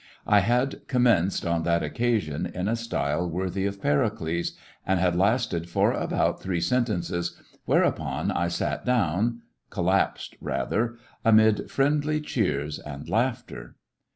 I 0.25 0.39
had 0.39 0.81
commenced, 0.87 1.45
on 1.45 1.61
that 1.61 1.83
occasion, 1.83 2.47
in 2.47 2.67
a 2.67 2.75
style 2.75 3.29
worthy 3.29 3.67
of 3.67 3.79
Pericles, 3.79 4.53
and 4.83 4.99
had 4.99 5.15
lasted 5.15 5.69
for 5.69 5.91
about 5.91 6.41
three 6.41 6.59
sentences, 6.59 7.39
whereupon 7.65 8.31
I 8.31 8.47
sat 8.47 8.83
down— 8.83 9.41
collapsed 9.69 10.37
rather— 10.41 10.97
amid 11.23 11.69
friendly 11.69 12.19
cheers 12.19 12.79
and 12.79 13.07
laughter. 13.07 13.75